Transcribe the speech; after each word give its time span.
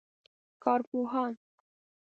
کارپوهان 0.63 1.37